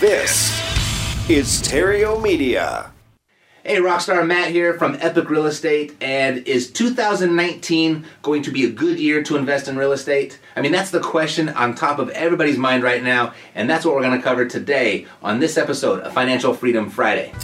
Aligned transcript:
This 0.00 0.48
is 1.28 1.60
Theriault 1.60 2.22
Media. 2.22 2.90
Hey, 3.62 3.76
Rockstar 3.76 4.26
Matt 4.26 4.50
here 4.50 4.78
from 4.78 4.96
Epic 4.98 5.28
Real 5.28 5.44
Estate. 5.44 5.94
And 6.00 6.38
is 6.48 6.72
2019 6.72 8.06
going 8.22 8.40
to 8.44 8.50
be 8.50 8.64
a 8.64 8.70
good 8.70 8.98
year 8.98 9.22
to 9.22 9.36
invest 9.36 9.68
in 9.68 9.76
real 9.76 9.92
estate? 9.92 10.40
I 10.56 10.62
mean, 10.62 10.72
that's 10.72 10.90
the 10.90 11.00
question 11.00 11.50
on 11.50 11.74
top 11.74 11.98
of 11.98 12.08
everybody's 12.10 12.56
mind 12.56 12.82
right 12.82 13.02
now. 13.02 13.34
And 13.54 13.68
that's 13.68 13.84
what 13.84 13.94
we're 13.94 14.00
going 14.00 14.16
to 14.16 14.24
cover 14.24 14.46
today 14.46 15.06
on 15.22 15.38
this 15.38 15.58
episode 15.58 16.00
of 16.00 16.14
Financial 16.14 16.54
Freedom 16.54 16.88
Friday. 16.88 17.34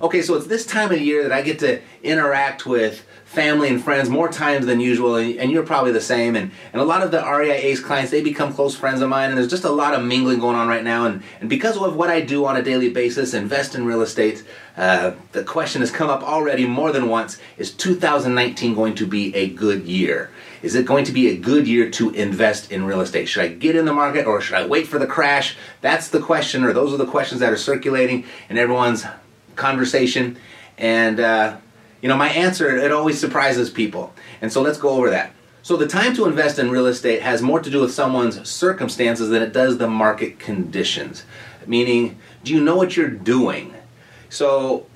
Okay, 0.00 0.22
so 0.22 0.36
it's 0.36 0.46
this 0.46 0.64
time 0.64 0.92
of 0.92 1.00
year 1.00 1.24
that 1.24 1.32
I 1.32 1.42
get 1.42 1.58
to 1.58 1.80
interact 2.04 2.64
with 2.64 3.04
family 3.24 3.68
and 3.68 3.82
friends 3.82 4.08
more 4.08 4.28
times 4.28 4.64
than 4.64 4.78
usual, 4.78 5.16
and 5.16 5.50
you're 5.50 5.64
probably 5.64 5.90
the 5.90 6.00
same. 6.00 6.36
And, 6.36 6.52
and 6.72 6.80
a 6.80 6.84
lot 6.84 7.02
of 7.02 7.10
the 7.10 7.18
REIA's 7.18 7.80
clients, 7.80 8.12
they 8.12 8.22
become 8.22 8.54
close 8.54 8.76
friends 8.76 9.02
of 9.02 9.08
mine, 9.08 9.30
and 9.30 9.36
there's 9.36 9.50
just 9.50 9.64
a 9.64 9.70
lot 9.70 9.94
of 9.94 10.04
mingling 10.04 10.38
going 10.38 10.54
on 10.54 10.68
right 10.68 10.84
now. 10.84 11.06
And, 11.06 11.24
and 11.40 11.50
because 11.50 11.76
of 11.76 11.96
what 11.96 12.10
I 12.10 12.20
do 12.20 12.46
on 12.46 12.56
a 12.56 12.62
daily 12.62 12.90
basis, 12.90 13.34
invest 13.34 13.74
in 13.74 13.84
real 13.84 14.00
estate, 14.00 14.44
uh, 14.76 15.12
the 15.32 15.42
question 15.42 15.82
has 15.82 15.90
come 15.90 16.08
up 16.08 16.22
already 16.22 16.64
more 16.64 16.92
than 16.92 17.08
once 17.08 17.38
is 17.56 17.72
2019 17.72 18.76
going 18.76 18.94
to 18.94 19.06
be 19.06 19.34
a 19.34 19.48
good 19.48 19.84
year? 19.84 20.30
Is 20.62 20.76
it 20.76 20.86
going 20.86 21.04
to 21.06 21.12
be 21.12 21.28
a 21.28 21.36
good 21.36 21.66
year 21.66 21.90
to 21.90 22.10
invest 22.10 22.70
in 22.70 22.84
real 22.84 23.00
estate? 23.00 23.28
Should 23.28 23.42
I 23.42 23.48
get 23.48 23.74
in 23.74 23.84
the 23.84 23.92
market 23.92 24.26
or 24.26 24.40
should 24.40 24.56
I 24.56 24.66
wait 24.66 24.86
for 24.86 24.98
the 24.98 25.06
crash? 25.06 25.56
That's 25.80 26.08
the 26.08 26.20
question, 26.20 26.64
or 26.64 26.72
those 26.72 26.92
are 26.94 26.96
the 26.96 27.06
questions 27.06 27.40
that 27.40 27.52
are 27.52 27.56
circulating 27.56 28.24
in 28.48 28.58
everyone's 28.58 29.04
conversation. 29.58 30.38
And, 30.78 31.20
uh, 31.20 31.56
you 32.00 32.08
know, 32.08 32.16
my 32.16 32.30
answer, 32.30 32.76
it 32.76 32.92
always 32.92 33.20
surprises 33.20 33.68
people. 33.68 34.14
And 34.40 34.52
so 34.52 34.62
let's 34.62 34.78
go 34.78 34.90
over 34.90 35.10
that. 35.10 35.32
So 35.62 35.76
the 35.76 35.86
time 35.86 36.14
to 36.16 36.24
invest 36.24 36.58
in 36.58 36.70
real 36.70 36.86
estate 36.86 37.20
has 37.20 37.42
more 37.42 37.60
to 37.60 37.68
do 37.68 37.82
with 37.82 37.92
someone's 37.92 38.48
circumstances 38.48 39.28
than 39.28 39.42
it 39.42 39.52
does 39.52 39.76
the 39.76 39.88
market 39.88 40.38
conditions. 40.38 41.24
Meaning, 41.66 42.16
do 42.42 42.54
you 42.54 42.64
know 42.64 42.76
what 42.76 42.96
you're 42.96 43.10
doing? 43.10 43.74
So 44.30 44.86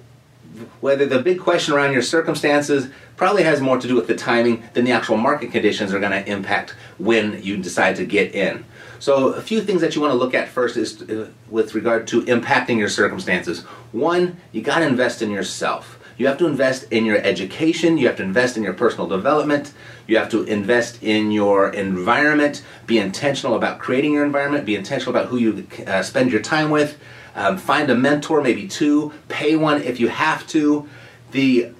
whether 0.80 1.06
the 1.06 1.20
big 1.20 1.40
question 1.40 1.74
around 1.74 1.92
your 1.92 2.02
circumstances 2.02 2.88
probably 3.16 3.42
has 3.42 3.60
more 3.60 3.78
to 3.78 3.88
do 3.88 3.94
with 3.94 4.06
the 4.06 4.14
timing 4.14 4.62
than 4.74 4.84
the 4.84 4.92
actual 4.92 5.16
market 5.16 5.50
conditions 5.52 5.92
are 5.92 6.00
going 6.00 6.12
to 6.12 6.30
impact 6.30 6.74
when 6.98 7.42
you 7.42 7.56
decide 7.56 7.96
to 7.96 8.04
get 8.04 8.34
in. 8.34 8.64
So, 8.98 9.28
a 9.32 9.40
few 9.40 9.60
things 9.62 9.80
that 9.80 9.96
you 9.96 10.00
want 10.00 10.12
to 10.12 10.16
look 10.16 10.34
at 10.34 10.48
first 10.48 10.76
is 10.76 11.02
uh, 11.02 11.28
with 11.50 11.74
regard 11.74 12.06
to 12.08 12.22
impacting 12.22 12.78
your 12.78 12.88
circumstances. 12.88 13.62
One, 13.90 14.36
you 14.52 14.62
got 14.62 14.78
to 14.78 14.86
invest 14.86 15.22
in 15.22 15.30
yourself. 15.30 15.98
You 16.16 16.28
have 16.28 16.38
to 16.38 16.46
invest 16.46 16.84
in 16.92 17.04
your 17.04 17.16
education, 17.16 17.98
you 17.98 18.06
have 18.06 18.16
to 18.18 18.22
invest 18.22 18.56
in 18.56 18.62
your 18.62 18.74
personal 18.74 19.08
development, 19.08 19.72
you 20.06 20.18
have 20.18 20.28
to 20.30 20.44
invest 20.44 21.02
in 21.02 21.32
your 21.32 21.70
environment, 21.70 22.62
be 22.86 22.98
intentional 22.98 23.56
about 23.56 23.80
creating 23.80 24.12
your 24.12 24.24
environment, 24.24 24.64
be 24.64 24.76
intentional 24.76 25.16
about 25.16 25.30
who 25.30 25.38
you 25.38 25.66
uh, 25.86 26.02
spend 26.02 26.30
your 26.30 26.42
time 26.42 26.70
with. 26.70 26.96
Um, 27.34 27.56
find 27.56 27.90
a 27.90 27.94
mentor, 27.94 28.42
maybe 28.42 28.68
two, 28.68 29.12
pay 29.28 29.56
one 29.56 29.82
if 29.82 30.00
you 30.00 30.08
have 30.08 30.46
to. 30.48 30.88
The 31.30 31.72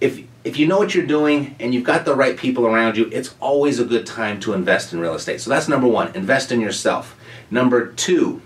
if 0.00 0.22
if 0.44 0.58
you 0.58 0.66
know 0.66 0.78
what 0.78 0.94
you're 0.94 1.06
doing 1.06 1.56
and 1.60 1.74
you've 1.74 1.84
got 1.84 2.04
the 2.04 2.14
right 2.14 2.36
people 2.36 2.66
around 2.66 2.96
you, 2.96 3.08
it's 3.12 3.34
always 3.40 3.78
a 3.80 3.84
good 3.84 4.06
time 4.06 4.40
to 4.40 4.52
invest 4.52 4.92
in 4.92 5.00
real 5.00 5.14
estate. 5.14 5.40
So 5.40 5.50
that's 5.50 5.68
number 5.68 5.88
one, 5.88 6.14
invest 6.14 6.52
in 6.52 6.60
yourself. 6.60 7.16
Number 7.50 7.92
two, 7.92 8.40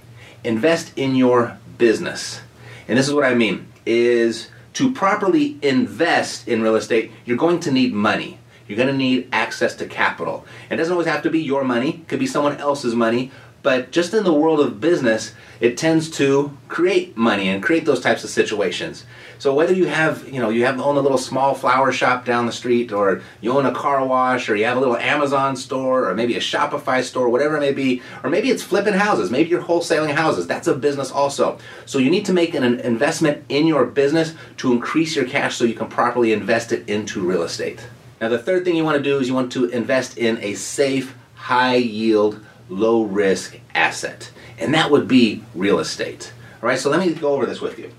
invest 0.44 0.96
in 0.96 1.14
your 1.14 1.58
business. 1.78 2.40
And 2.88 2.98
this 2.98 3.08
is 3.08 3.14
what 3.14 3.24
I 3.24 3.34
mean 3.34 3.68
is 3.84 4.48
to 4.74 4.92
properly 4.92 5.58
invest 5.62 6.48
in 6.48 6.62
real 6.62 6.76
estate, 6.76 7.12
you're 7.24 7.36
going 7.36 7.60
to 7.60 7.70
need 7.70 7.92
money. 7.92 8.38
You're 8.66 8.76
going 8.76 8.88
to 8.88 8.96
need 8.96 9.28
access 9.32 9.74
to 9.76 9.86
capital. 9.86 10.46
It 10.70 10.76
doesn't 10.76 10.92
always 10.92 11.08
have 11.08 11.22
to 11.22 11.30
be 11.30 11.40
your 11.40 11.64
money, 11.64 11.90
it 11.90 12.08
could 12.08 12.20
be 12.20 12.26
someone 12.26 12.56
else's 12.56 12.94
money, 12.94 13.30
but 13.62 13.92
just 13.92 14.12
in 14.12 14.24
the 14.24 14.32
world 14.32 14.60
of 14.60 14.80
business, 14.80 15.34
it 15.60 15.78
tends 15.78 16.10
to 16.10 16.56
create 16.68 17.16
money 17.16 17.48
and 17.48 17.62
create 17.62 17.84
those 17.84 18.00
types 18.00 18.24
of 18.24 18.30
situations. 18.30 19.04
So 19.38 19.54
whether 19.54 19.72
you 19.72 19.86
have, 19.86 20.28
you 20.28 20.40
know, 20.40 20.50
you 20.50 20.64
have 20.64 20.80
own 20.80 20.96
a 20.96 21.00
little 21.00 21.18
small 21.18 21.54
flower 21.54 21.92
shop 21.92 22.24
down 22.24 22.46
the 22.46 22.52
street, 22.52 22.92
or 22.92 23.22
you 23.40 23.52
own 23.52 23.66
a 23.66 23.72
car 23.72 24.04
wash, 24.04 24.48
or 24.48 24.56
you 24.56 24.64
have 24.64 24.76
a 24.76 24.80
little 24.80 24.96
Amazon 24.96 25.56
store, 25.56 26.08
or 26.08 26.14
maybe 26.14 26.36
a 26.36 26.40
Shopify 26.40 27.02
store, 27.02 27.28
whatever 27.28 27.56
it 27.56 27.60
may 27.60 27.72
be, 27.72 28.02
or 28.22 28.30
maybe 28.30 28.50
it's 28.50 28.62
flipping 28.62 28.94
houses, 28.94 29.30
maybe 29.30 29.50
you're 29.50 29.62
wholesaling 29.62 30.14
houses. 30.14 30.46
That's 30.46 30.68
a 30.68 30.74
business 30.74 31.10
also. 31.10 31.58
So 31.86 31.98
you 31.98 32.10
need 32.10 32.24
to 32.26 32.32
make 32.32 32.54
an 32.54 32.64
investment 32.64 33.44
in 33.48 33.66
your 33.66 33.84
business 33.84 34.34
to 34.58 34.72
increase 34.72 35.14
your 35.14 35.24
cash 35.26 35.56
so 35.56 35.64
you 35.64 35.74
can 35.74 35.88
properly 35.88 36.32
invest 36.32 36.72
it 36.72 36.88
into 36.88 37.20
real 37.20 37.42
estate. 37.42 37.86
Now 38.20 38.28
the 38.28 38.38
third 38.38 38.64
thing 38.64 38.76
you 38.76 38.84
want 38.84 38.96
to 38.96 39.02
do 39.02 39.18
is 39.18 39.28
you 39.28 39.34
want 39.34 39.50
to 39.52 39.66
invest 39.66 40.18
in 40.18 40.38
a 40.38 40.54
safe, 40.54 41.16
high 41.34 41.76
yield 41.76 42.44
low 42.68 43.02
risk 43.02 43.58
asset, 43.74 44.30
and 44.58 44.74
that 44.74 44.90
would 44.90 45.08
be 45.08 45.44
real 45.54 45.78
estate. 45.78 46.32
All 46.62 46.68
right, 46.68 46.78
so 46.78 46.90
let 46.90 47.00
me 47.00 47.12
go 47.12 47.34
over 47.34 47.46
this 47.46 47.60
with 47.60 47.78
you. 47.78 47.92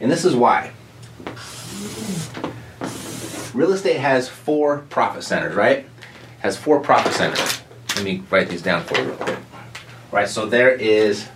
And 0.00 0.10
this 0.10 0.24
is 0.24 0.34
why. 0.34 0.72
Real 3.54 3.72
estate 3.72 3.98
has 3.98 4.28
four 4.28 4.78
profit 4.90 5.24
centers, 5.24 5.54
right? 5.54 5.86
Has 6.40 6.56
four 6.56 6.80
profit 6.80 7.12
centers. 7.12 7.62
Let 7.96 8.04
me 8.04 8.22
write 8.30 8.48
these 8.48 8.62
down 8.62 8.84
for 8.84 8.96
you 8.98 9.04
real 9.04 9.16
quick. 9.16 9.38
All 9.38 10.18
right, 10.18 10.28
so 10.28 10.46
there 10.46 10.70
is 10.70 11.28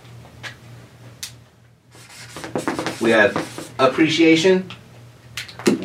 we 3.00 3.10
have 3.10 3.72
appreciation. 3.78 4.70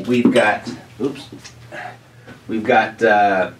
We've 0.07 0.31
got 0.31 0.69
oops. 1.01 1.27
We've 2.47 2.63
got 2.63 3.01
uh, 3.03 3.51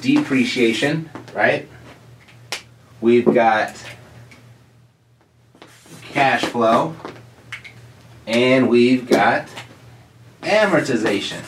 depreciation, 0.00 1.10
right? 1.34 1.68
We've 3.00 3.24
got 3.24 3.74
cash 6.02 6.44
flow, 6.44 6.94
and 8.26 8.68
we've 8.68 9.08
got 9.08 9.48
amortization. 10.42 11.42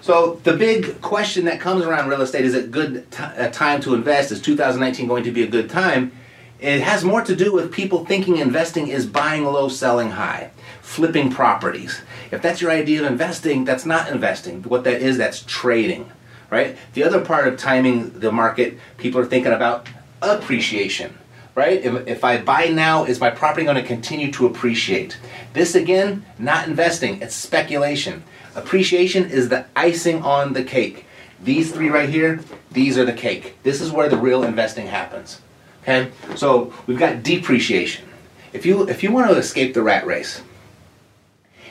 So 0.00 0.40
the 0.44 0.56
big 0.56 1.02
question 1.02 1.44
that 1.44 1.60
comes 1.60 1.84
around 1.84 2.08
real 2.08 2.22
estate 2.22 2.46
is 2.46 2.54
it 2.54 2.70
good 2.70 3.10
t- 3.10 3.22
a 3.22 3.48
uh, 3.48 3.50
time 3.50 3.80
to 3.82 3.94
invest? 3.94 4.32
Is 4.32 4.40
2019 4.40 5.06
going 5.06 5.24
to 5.24 5.30
be 5.30 5.42
a 5.42 5.46
good 5.46 5.68
time? 5.68 6.12
It 6.60 6.80
has 6.80 7.04
more 7.04 7.22
to 7.22 7.36
do 7.36 7.52
with 7.52 7.70
people 7.70 8.06
thinking 8.06 8.38
investing 8.38 8.88
is 8.88 9.06
buying 9.06 9.44
low, 9.44 9.68
selling 9.68 10.10
high, 10.10 10.50
flipping 10.80 11.30
properties. 11.30 12.00
If 12.30 12.40
that's 12.40 12.62
your 12.62 12.70
idea 12.70 13.04
of 13.04 13.12
investing, 13.12 13.64
that's 13.64 13.84
not 13.84 14.10
investing. 14.10 14.62
What 14.62 14.84
that 14.84 15.02
is, 15.02 15.18
that's 15.18 15.42
trading 15.42 16.10
right? 16.50 16.76
The 16.94 17.04
other 17.04 17.20
part 17.20 17.48
of 17.48 17.58
timing 17.58 18.20
the 18.20 18.32
market, 18.32 18.78
people 18.96 19.20
are 19.20 19.26
thinking 19.26 19.52
about 19.52 19.88
appreciation, 20.22 21.18
right? 21.54 21.84
If, 21.84 22.06
if 22.06 22.24
I 22.24 22.38
buy 22.38 22.66
now, 22.66 23.04
is 23.04 23.20
my 23.20 23.30
property 23.30 23.64
going 23.64 23.76
to 23.76 23.82
continue 23.82 24.32
to 24.32 24.46
appreciate? 24.46 25.18
This 25.52 25.74
again, 25.74 26.24
not 26.38 26.68
investing, 26.68 27.20
it's 27.20 27.34
speculation. 27.34 28.24
Appreciation 28.54 29.30
is 29.30 29.48
the 29.48 29.66
icing 29.76 30.22
on 30.22 30.52
the 30.52 30.64
cake. 30.64 31.04
These 31.42 31.72
three 31.72 31.88
right 31.88 32.08
here, 32.08 32.40
these 32.72 32.98
are 32.98 33.04
the 33.04 33.12
cake. 33.12 33.56
This 33.62 33.80
is 33.80 33.92
where 33.92 34.08
the 34.08 34.16
real 34.16 34.42
investing 34.42 34.88
happens. 34.88 35.40
Okay? 35.82 36.10
So 36.34 36.72
we've 36.86 36.98
got 36.98 37.22
depreciation. 37.22 38.08
If 38.52 38.66
you 38.66 38.88
if 38.88 39.02
you 39.02 39.12
want 39.12 39.30
to 39.30 39.36
escape 39.36 39.74
the 39.74 39.82
rat 39.82 40.06
race, 40.06 40.42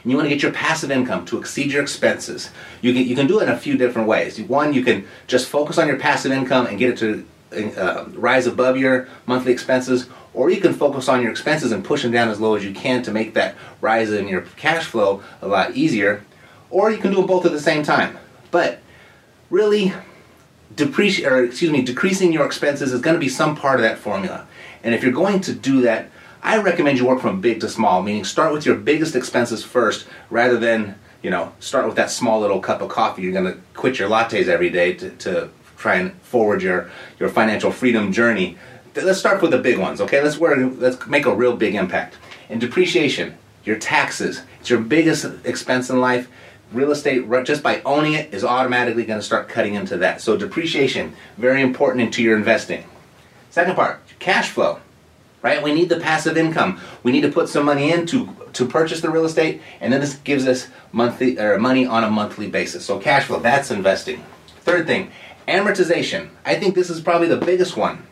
and 0.08 0.12
you 0.14 0.16
want 0.16 0.30
to 0.30 0.34
get 0.34 0.42
your 0.42 0.54
passive 0.54 0.90
income 0.90 1.26
to 1.26 1.38
exceed 1.38 1.70
your 1.70 1.82
expenses, 1.82 2.50
you 2.80 2.94
can, 2.94 3.06
you 3.06 3.14
can 3.14 3.28
do 3.28 3.42
it 3.42 3.44
in 3.44 3.50
a 3.50 3.58
few 3.58 3.76
different 3.76 4.08
ways. 4.08 4.40
One, 4.40 4.74
you 4.74 4.82
can 4.82 5.06
just 5.28 5.50
focus 5.50 5.78
on 5.78 5.86
your 5.86 6.00
passive 6.00 6.32
income 6.32 6.66
and 6.66 6.80
get 6.80 6.92
it 6.92 6.98
to 7.00 7.78
uh, 7.78 8.06
rise 8.14 8.48
above 8.48 8.78
your 8.78 9.10
monthly 9.26 9.52
expenses, 9.52 10.08
or 10.34 10.50
you 10.50 10.62
can 10.62 10.72
focus 10.72 11.10
on 11.10 11.22
your 11.22 11.30
expenses 11.30 11.74
and 11.74 11.84
push 11.84 12.04
them 12.04 12.14
down 12.14 12.30
as 12.30 12.40
low 12.40 12.56
as 12.56 12.64
you 12.64 12.74
can 12.74 13.04
to 13.04 13.12
make 13.12 13.34
that 13.34 13.56
rise 13.82 14.10
in 14.10 14.30
your 14.30 14.44
cash 14.56 14.86
flow 14.86 15.22
a 15.42 15.48
lot 15.50 15.76
easier, 15.76 16.24
or 16.70 16.90
you 16.90 17.00
can 17.00 17.12
do 17.12 17.18
them 17.18 17.28
both 17.28 17.46
at 17.46 17.52
the 17.52 17.60
same 17.60 17.84
time. 17.84 18.18
But 18.50 18.80
really, 19.50 19.92
depreci- 20.74 21.30
or 21.30 21.44
excuse 21.44 21.70
me, 21.70 21.82
decreasing 21.82 22.32
your 22.32 22.46
expenses 22.46 22.94
is 22.94 23.02
going 23.02 23.16
to 23.16 23.20
be 23.20 23.28
some 23.28 23.58
part 23.58 23.76
of 23.76 23.82
that 23.82 23.98
formula. 23.98 24.48
And 24.86 24.96
if 24.96 25.04
you're 25.04 25.12
going 25.12 25.42
to 25.42 25.54
do 25.54 25.82
that, 25.82 26.12
I 26.44 26.58
recommend 26.60 26.98
you 26.98 27.06
work 27.06 27.22
from 27.22 27.42
big 27.42 27.60
to 27.62 27.70
small, 27.70 28.02
meaning 28.04 28.24
start 28.24 28.54
with 28.54 28.66
your 28.66 28.76
biggest 28.76 29.16
expenses 29.16 29.64
first 29.64 30.08
rather 30.30 30.58
than, 30.58 30.96
you 31.22 31.30
know, 31.30 31.52
start 31.60 31.86
with 31.86 31.96
that 31.96 32.12
small 32.12 32.40
little 32.40 32.60
cup 32.60 32.82
of 32.82 32.90
coffee. 32.90 33.24
You're 33.24 33.34
going 33.34 33.54
to 33.54 33.60
quit 33.74 34.00
your 34.00 34.10
lattes 34.10 34.48
every 34.48 34.70
day 34.70 34.94
to, 34.94 35.10
to 35.10 35.50
try 35.78 35.96
and 35.96 36.14
forward 36.22 36.62
your, 36.62 36.90
your 37.20 37.30
financial 37.30 37.72
freedom 37.72 38.12
journey. 38.12 38.58
Let's 38.96 39.20
start 39.20 39.42
with 39.42 39.52
the 39.52 39.60
big 39.60 39.78
ones, 39.78 40.02
okay? 40.02 40.24
Let's, 40.24 40.38
work, 40.38 40.58
let's 40.78 41.06
make 41.08 41.26
a 41.26 41.36
real 41.36 41.56
big 41.56 41.76
impact. 41.76 42.18
And 42.50 42.62
depreciation, 42.62 43.38
your 43.64 43.78
taxes, 43.78 44.42
it's 44.60 44.70
your 44.70 44.80
biggest 44.80 45.26
expense 45.44 45.90
in 45.90 46.00
life. 46.00 46.30
Real 46.72 46.92
estate, 46.92 47.30
just 47.46 47.64
by 47.64 47.82
owning 47.86 48.14
it, 48.14 48.34
is 48.34 48.44
automatically 48.44 49.06
going 49.06 49.20
to 49.20 49.26
start 49.26 49.48
cutting 49.48 49.76
into 49.76 49.98
that. 49.98 50.20
So, 50.20 50.36
depreciation, 50.36 51.16
very 51.38 51.62
important 51.62 52.04
into 52.04 52.22
your 52.22 52.36
investing. 52.36 52.84
Second 53.50 53.76
part, 53.76 54.02
cash 54.20 54.50
flow 54.50 54.82
right? 55.42 55.62
We 55.62 55.74
need 55.74 55.90
the 55.90 56.00
passive 56.00 56.38
income. 56.38 56.80
We 57.04 57.12
need 57.12 57.22
to 57.22 57.32
put 57.32 57.50
some 57.50 57.66
money 57.66 57.92
in 57.92 58.06
to, 58.08 58.36
to 58.54 58.66
purchase 58.66 59.02
the 59.02 59.10
real 59.10 59.26
estate, 59.26 59.62
and 59.80 59.94
then 59.94 60.02
this 60.02 60.16
gives 60.16 60.48
us 60.48 60.68
monthly 60.92 61.40
or 61.40 61.58
money 61.60 61.86
on 61.86 62.04
a 62.04 62.10
monthly 62.10 62.48
basis. 62.48 62.86
So 62.86 63.00
cash 63.00 63.26
flow, 63.26 63.40
that's 63.40 63.72
investing. 63.72 64.24
Third 64.62 64.88
thing, 64.88 65.12
amortization. 65.48 66.30
I 66.46 66.56
think 66.56 66.76
this 66.76 66.90
is 66.90 67.02
probably 67.02 67.28
the 67.28 67.38
biggest 67.38 67.78
one. 67.78 68.04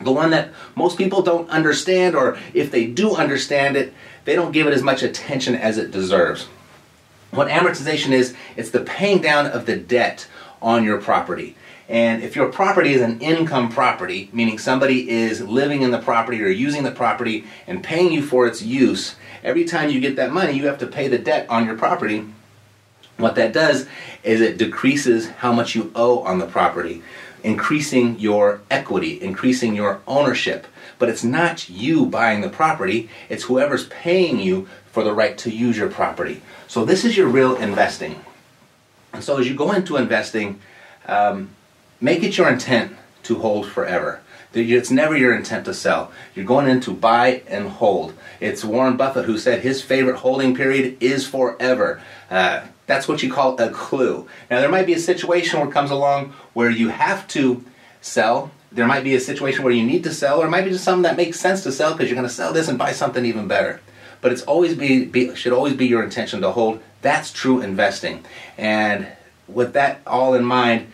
The 0.00 0.12
one 0.12 0.30
that 0.30 0.50
most 0.74 0.98
people 0.98 1.22
don't 1.22 1.48
understand, 1.48 2.14
or 2.14 2.36
if 2.52 2.70
they 2.70 2.86
do 2.86 3.14
understand 3.14 3.76
it, 3.76 3.94
they 4.24 4.34
don't 4.34 4.52
give 4.52 4.66
it 4.66 4.74
as 4.74 4.82
much 4.82 5.02
attention 5.02 5.54
as 5.54 5.78
it 5.78 5.90
deserves. 5.90 6.48
What 7.30 7.48
amortization 7.48 8.12
is, 8.12 8.34
it's 8.56 8.70
the 8.70 8.80
paying 8.80 9.20
down 9.20 9.46
of 9.46 9.66
the 9.66 9.76
debt 9.76 10.26
on 10.60 10.84
your 10.84 11.00
property. 11.00 11.56
And 11.88 12.22
if 12.22 12.34
your 12.34 12.50
property 12.50 12.94
is 12.94 13.00
an 13.00 13.20
income 13.20 13.70
property, 13.70 14.28
meaning 14.32 14.58
somebody 14.58 15.08
is 15.08 15.40
living 15.40 15.82
in 15.82 15.92
the 15.92 15.98
property 15.98 16.42
or 16.42 16.48
using 16.48 16.82
the 16.82 16.90
property 16.90 17.44
and 17.66 17.82
paying 17.82 18.12
you 18.12 18.22
for 18.22 18.46
its 18.46 18.60
use, 18.62 19.14
every 19.44 19.64
time 19.64 19.90
you 19.90 20.00
get 20.00 20.16
that 20.16 20.32
money, 20.32 20.54
you 20.54 20.66
have 20.66 20.78
to 20.78 20.86
pay 20.86 21.06
the 21.06 21.18
debt 21.18 21.48
on 21.48 21.64
your 21.64 21.76
property. 21.76 22.26
What 23.18 23.36
that 23.36 23.52
does 23.52 23.86
is 24.24 24.40
it 24.40 24.58
decreases 24.58 25.28
how 25.28 25.52
much 25.52 25.74
you 25.74 25.92
owe 25.94 26.20
on 26.20 26.38
the 26.38 26.46
property, 26.46 27.02
increasing 27.44 28.18
your 28.18 28.60
equity, 28.70 29.22
increasing 29.22 29.74
your 29.74 30.00
ownership. 30.08 30.66
But 30.98 31.08
it's 31.08 31.24
not 31.24 31.68
you 31.68 32.06
buying 32.06 32.40
the 32.40 32.48
property, 32.48 33.08
it's 33.28 33.44
whoever's 33.44 33.86
paying 33.88 34.40
you 34.40 34.68
for 34.90 35.04
the 35.04 35.14
right 35.14 35.38
to 35.38 35.50
use 35.50 35.76
your 35.76 35.90
property. 35.90 36.42
So 36.66 36.84
this 36.84 37.04
is 37.04 37.16
your 37.16 37.28
real 37.28 37.54
investing. 37.56 38.20
So 39.22 39.38
as 39.38 39.48
you 39.48 39.54
go 39.54 39.72
into 39.72 39.96
investing, 39.96 40.60
um, 41.06 41.50
make 42.00 42.22
it 42.22 42.36
your 42.36 42.48
intent 42.48 42.96
to 43.24 43.36
hold 43.36 43.66
forever. 43.66 44.20
It's 44.54 44.90
never 44.90 45.16
your 45.16 45.34
intent 45.34 45.66
to 45.66 45.74
sell. 45.74 46.12
You're 46.34 46.46
going 46.46 46.68
in 46.68 46.80
to 46.82 46.92
buy 46.92 47.42
and 47.46 47.68
hold. 47.68 48.14
It's 48.40 48.64
Warren 48.64 48.96
Buffett 48.96 49.26
who 49.26 49.36
said 49.36 49.60
his 49.60 49.82
favorite 49.82 50.16
holding 50.16 50.54
period 50.54 50.96
is 51.00 51.26
forever. 51.26 52.00
Uh, 52.30 52.62
that's 52.86 53.06
what 53.08 53.22
you 53.22 53.30
call 53.30 53.60
a 53.60 53.70
clue. 53.70 54.26
Now, 54.50 54.60
there 54.60 54.70
might 54.70 54.86
be 54.86 54.94
a 54.94 54.98
situation 54.98 55.58
where 55.58 55.68
it 55.68 55.72
comes 55.72 55.90
along 55.90 56.32
where 56.54 56.70
you 56.70 56.88
have 56.88 57.26
to 57.28 57.64
sell. 58.00 58.50
There 58.72 58.86
might 58.86 59.04
be 59.04 59.14
a 59.14 59.20
situation 59.20 59.64
where 59.64 59.72
you 59.72 59.84
need 59.84 60.04
to 60.04 60.14
sell, 60.14 60.40
or 60.40 60.46
it 60.46 60.50
might 60.50 60.64
be 60.64 60.70
just 60.70 60.84
something 60.84 61.02
that 61.02 61.16
makes 61.16 61.40
sense 61.40 61.62
to 61.64 61.72
sell 61.72 61.92
because 61.92 62.08
you're 62.08 62.16
going 62.16 62.28
to 62.28 62.34
sell 62.34 62.52
this 62.52 62.68
and 62.68 62.78
buy 62.78 62.92
something 62.92 63.24
even 63.24 63.48
better. 63.48 63.80
But 64.20 64.32
it's 64.32 64.42
always 64.42 64.74
be, 64.74 65.04
be 65.04 65.34
should 65.34 65.52
always 65.52 65.74
be 65.74 65.86
your 65.86 66.02
intention 66.02 66.40
to 66.40 66.50
hold. 66.50 66.80
That's 67.02 67.32
true 67.32 67.60
investing. 67.60 68.24
And 68.58 69.06
with 69.48 69.72
that 69.74 70.00
all 70.06 70.34
in 70.34 70.44
mind, 70.44 70.88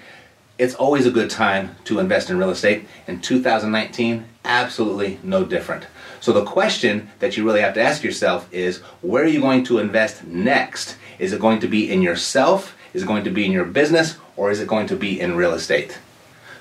it's 0.58 0.74
always 0.74 1.06
a 1.06 1.10
good 1.10 1.30
time 1.30 1.76
to 1.84 1.98
invest 1.98 2.30
in 2.30 2.38
real 2.38 2.50
estate. 2.50 2.86
In 3.06 3.20
2019, 3.20 4.24
absolutely 4.44 5.18
no 5.22 5.44
different. 5.44 5.86
So 6.20 6.32
the 6.32 6.44
question 6.44 7.10
that 7.18 7.36
you 7.36 7.44
really 7.44 7.60
have 7.62 7.74
to 7.74 7.82
ask 7.82 8.04
yourself 8.04 8.48
is 8.52 8.78
where 9.00 9.24
are 9.24 9.28
you 9.28 9.40
going 9.40 9.64
to 9.64 9.78
invest 9.78 10.24
next? 10.24 10.96
Is 11.18 11.32
it 11.32 11.40
going 11.40 11.60
to 11.60 11.68
be 11.68 11.90
in 11.90 12.02
yourself? 12.02 12.76
Is 12.94 13.02
it 13.02 13.06
going 13.06 13.24
to 13.24 13.30
be 13.30 13.44
in 13.44 13.52
your 13.52 13.64
business? 13.64 14.16
Or 14.36 14.50
is 14.50 14.60
it 14.60 14.68
going 14.68 14.86
to 14.88 14.96
be 14.96 15.20
in 15.20 15.36
real 15.36 15.54
estate? 15.54 15.98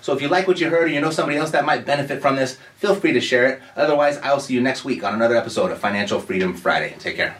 So 0.01 0.13
if 0.13 0.21
you 0.21 0.27
like 0.27 0.47
what 0.47 0.59
you 0.59 0.69
heard 0.69 0.85
or 0.85 0.87
you 0.87 0.99
know 0.99 1.11
somebody 1.11 1.37
else 1.37 1.51
that 1.51 1.65
might 1.65 1.85
benefit 1.85 2.21
from 2.21 2.35
this, 2.35 2.57
feel 2.75 2.95
free 2.95 3.13
to 3.13 3.21
share 3.21 3.47
it. 3.47 3.61
Otherwise, 3.75 4.17
I'll 4.17 4.39
see 4.39 4.53
you 4.53 4.61
next 4.61 4.83
week 4.83 5.03
on 5.03 5.13
another 5.13 5.35
episode 5.35 5.71
of 5.71 5.79
Financial 5.79 6.19
Freedom 6.19 6.53
Friday. 6.55 6.95
Take 6.99 7.15
care. 7.15 7.37